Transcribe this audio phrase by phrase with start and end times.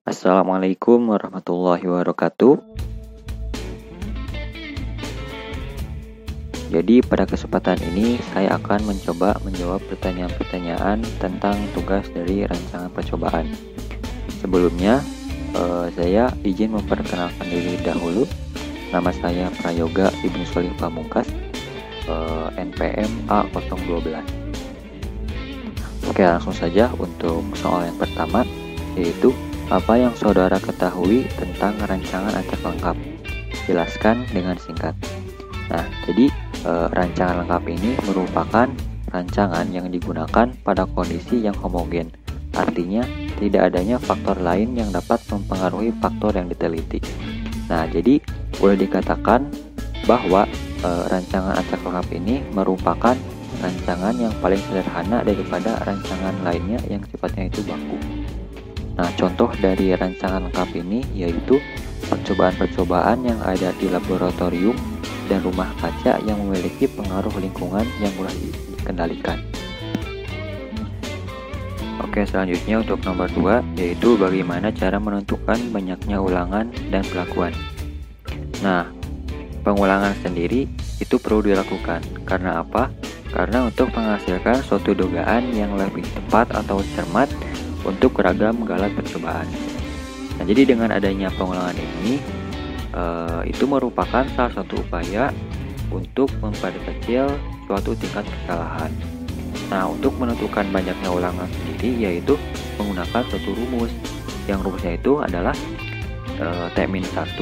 [0.00, 2.56] Assalamualaikum warahmatullahi wabarakatuh.
[6.72, 13.52] Jadi pada kesempatan ini saya akan mencoba menjawab pertanyaan-pertanyaan tentang tugas dari rancangan percobaan.
[14.40, 15.04] Sebelumnya,
[15.52, 18.24] eh, saya izin memperkenalkan diri dahulu.
[18.96, 21.28] Nama saya Prayoga Ibnu Solih Pamungkas,
[22.08, 24.24] eh, NPM A012.
[26.08, 28.48] Oke, langsung saja untuk soal yang pertama,
[28.96, 29.36] yaitu
[29.70, 32.96] apa yang saudara ketahui tentang rancangan acak lengkap?
[33.70, 34.98] Jelaskan dengan singkat.
[35.70, 36.26] Nah, jadi
[36.66, 38.66] e, rancangan lengkap ini merupakan
[39.14, 42.10] rancangan yang digunakan pada kondisi yang homogen.
[42.50, 43.06] Artinya,
[43.38, 46.98] tidak adanya faktor lain yang dapat mempengaruhi faktor yang diteliti.
[47.70, 48.18] Nah, jadi
[48.58, 49.54] boleh dikatakan
[50.02, 50.50] bahwa
[50.82, 53.14] e, rancangan acak lengkap ini merupakan
[53.62, 58.19] rancangan yang paling sederhana daripada rancangan lainnya yang sifatnya itu baku.
[59.00, 61.56] Nah, contoh dari rancangan lengkap ini yaitu
[62.12, 64.76] percobaan-percobaan yang ada di laboratorium
[65.24, 68.36] dan rumah kaca yang memiliki pengaruh lingkungan yang mudah
[68.76, 69.40] dikendalikan.
[72.04, 77.56] Oke, selanjutnya untuk nomor 2 yaitu bagaimana cara menentukan banyaknya ulangan dan pelakuan.
[78.60, 78.84] Nah,
[79.64, 80.68] pengulangan sendiri
[81.00, 82.04] itu perlu dilakukan.
[82.28, 82.92] Karena apa?
[83.32, 87.32] Karena untuk menghasilkan suatu dugaan yang lebih tepat atau cermat
[87.84, 89.48] untuk beragam galat percobaan.
[90.36, 92.20] Nah, jadi dengan adanya pengulangan ini,
[92.96, 95.28] uh, itu merupakan salah satu upaya
[95.90, 97.28] untuk memperkecil
[97.66, 98.90] suatu tingkat kesalahan.
[99.70, 102.34] Nah, untuk menentukan banyaknya ulangan sendiri yaitu
[102.78, 103.92] menggunakan suatu rumus.
[104.50, 105.54] Yang rumusnya itu adalah
[106.34, 107.38] e, T-1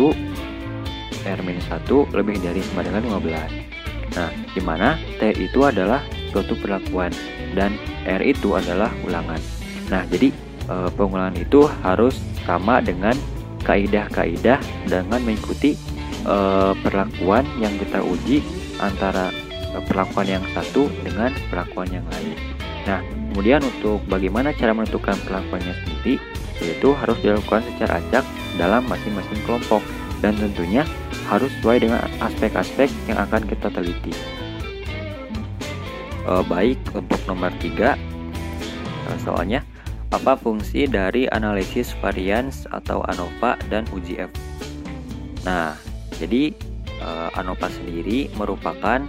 [1.25, 4.13] R-1 lebih dari sama dengan 15.
[4.17, 7.13] Nah, di mana T itu adalah suatu perlakuan
[7.57, 7.73] dan
[8.05, 9.58] R itu adalah ulangan.
[9.89, 10.29] Nah, jadi
[10.69, 13.17] e, pengulangan itu harus sama dengan
[13.65, 15.77] kaidah-kaidah dengan mengikuti
[16.25, 18.41] uh, perlakuan yang kita uji
[18.81, 19.29] antara
[19.75, 22.35] uh, perlakuan yang satu dengan perlakuan yang lain.
[22.89, 26.17] Nah, kemudian untuk bagaimana cara menentukan perlakuannya sendiri,
[26.65, 28.25] yaitu harus dilakukan secara acak
[28.57, 29.85] dalam masing-masing kelompok
[30.25, 30.83] dan tentunya
[31.29, 34.17] harus sesuai dengan aspek-aspek yang akan kita teliti.
[36.25, 37.97] Uh, baik untuk nomor tiga,
[39.25, 39.65] soalnya
[40.09, 44.33] apa fungsi dari analisis varians atau ANOVA dan UGF?
[45.45, 45.77] Nah,
[46.17, 46.57] jadi
[47.05, 49.05] uh, ANOVA sendiri merupakan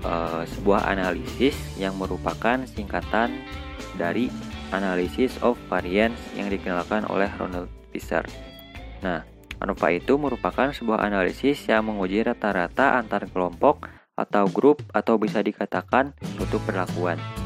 [0.00, 3.36] uh, sebuah analisis yang merupakan singkatan
[4.00, 4.32] dari
[4.72, 8.24] analisis of variance yang dikenalkan oleh Ronald Fisher.
[9.04, 9.22] Nah,
[9.60, 16.14] ANOVA itu merupakan sebuah analisis yang menguji rata-rata antar kelompok atau grup atau bisa dikatakan
[16.38, 17.43] suatu perlakuan.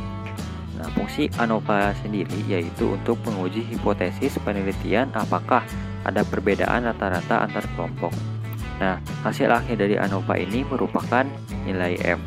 [0.79, 5.67] Nah, fungsi ANOVA sendiri yaitu untuk menguji hipotesis penelitian apakah
[6.07, 8.15] ada perbedaan rata-rata antar kelompok.
[8.79, 11.27] Nah, hasil akhir dari ANOVA ini merupakan
[11.67, 12.23] nilai F.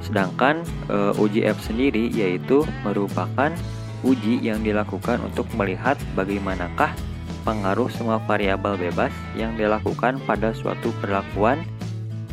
[0.00, 3.52] Sedangkan e, uji F sendiri yaitu merupakan
[4.00, 6.96] uji yang dilakukan untuk melihat bagaimanakah
[7.44, 11.60] pengaruh semua variabel bebas yang dilakukan pada suatu perlakuan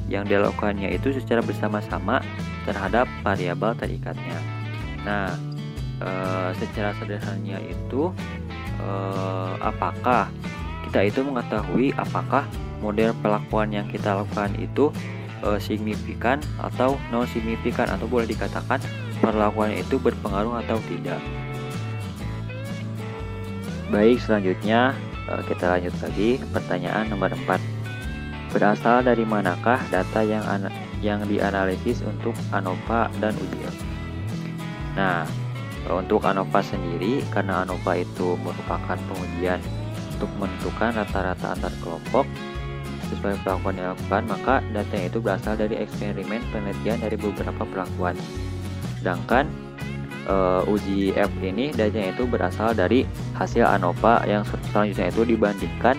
[0.07, 2.23] yang dilakukannya itu secara bersama-sama
[2.65, 4.37] terhadap variabel terikatnya.
[5.05, 5.29] Nah,
[6.01, 6.09] e,
[6.57, 8.09] secara sederhananya itu
[8.81, 8.89] e,
[9.61, 10.27] apakah
[10.89, 12.43] kita itu mengetahui apakah
[12.81, 14.89] model pelakuan yang kita lakukan itu
[15.45, 18.81] e, signifikan atau non signifikan atau boleh dikatakan
[19.21, 21.21] perlakuan itu berpengaruh atau tidak.
[23.93, 24.97] Baik, selanjutnya
[25.45, 27.61] kita lanjut lagi pertanyaan nomor 4.
[28.49, 30.41] Berasal dari manakah data yang
[31.03, 33.75] yang dianalisis untuk ANOVA dan UGF.
[34.95, 35.27] Nah,
[35.91, 39.59] untuk ANOVA sendiri, karena ANOVA itu merupakan pengujian
[40.15, 42.25] untuk menentukan rata-rata antar kelompok
[43.11, 48.15] sesuai pelakuan yang dilakukan, maka datanya itu berasal dari eksperimen penelitian dari beberapa pelakuan.
[48.97, 49.45] Sedangkan
[50.25, 53.05] uh, uji F ini datanya itu berasal dari
[53.37, 54.41] hasil ANOVA yang
[54.73, 55.95] selanjutnya itu dibandingkan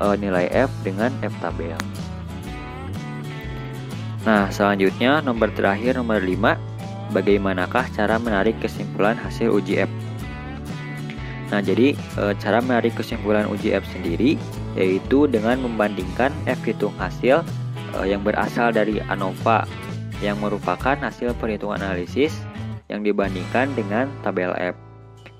[0.00, 1.76] uh, nilai F dengan F tabel.
[4.22, 6.54] Nah, selanjutnya nomor terakhir nomor 5,
[7.10, 9.90] bagaimanakah cara menarik kesimpulan hasil uji F?
[11.50, 14.40] Nah, jadi e, cara menarik kesimpulan uji F sendiri
[14.72, 17.44] yaitu dengan membandingkan F hitung hasil
[17.92, 19.68] e, yang berasal dari ANOVA
[20.24, 22.32] yang merupakan hasil perhitungan analisis
[22.88, 24.78] yang dibandingkan dengan tabel F.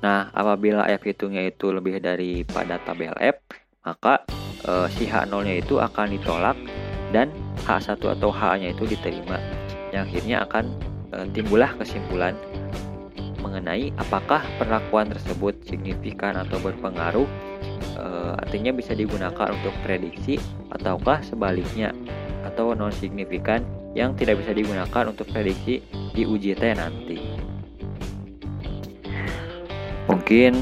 [0.05, 3.39] Nah, apabila F hitungnya itu lebih daripada tabel F,
[3.87, 4.27] maka
[4.67, 6.59] e, si H0-nya itu akan ditolak
[7.15, 7.33] dan
[7.65, 9.39] H1 atau H-nya itu diterima
[9.93, 10.65] yang akhirnya akan
[11.13, 12.35] e, timbullah kesimpulan
[13.43, 17.29] mengenai apakah perlakuan tersebut signifikan atau berpengaruh
[17.99, 18.07] e,
[18.43, 20.41] artinya bisa digunakan untuk prediksi
[20.73, 21.93] ataukah sebaliknya
[22.43, 23.63] atau non signifikan
[23.93, 25.85] yang tidak bisa digunakan untuk prediksi
[26.17, 27.19] di uji T nanti.
[30.09, 30.53] Mungkin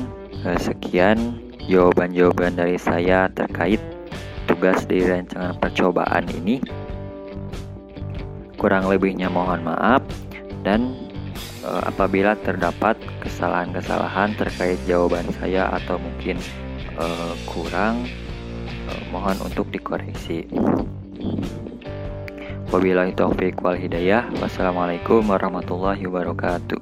[0.42, 1.38] e, sekian
[1.70, 3.78] jawaban-jawaban dari saya terkait
[4.50, 6.58] tugas di rancangan percobaan ini.
[8.60, 10.04] Kurang lebihnya mohon maaf
[10.60, 10.92] dan
[11.64, 16.36] e, apabila terdapat kesalahan-kesalahan terkait jawaban saya atau mungkin
[16.92, 17.06] e,
[17.48, 18.04] kurang
[18.84, 20.44] e, mohon untuk dikoreksi.
[22.68, 24.28] Wabillahi taufiq wal hidayah.
[24.44, 26.78] Wassalamualaikum warahmatullahi wabarakatuh.